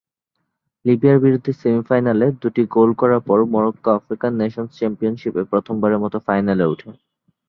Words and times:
লিবিয়ার 0.85 1.17
বিরুদ্ধে 1.19 1.51
সেমি-ফাইনালে 1.53 2.27
দুটি 2.41 2.61
গোল 2.75 2.89
করার 3.01 3.21
পর, 3.27 3.39
মরক্কো 3.53 3.89
আফ্রিকান 3.91 4.31
নেশন্স 4.41 4.69
চ্যাম্পিয়নশিপে 4.77 5.41
প্রথমবারের 5.51 6.01
মতো 6.03 6.17
ফাইনালে 6.27 6.65
উঠে। 6.65 6.89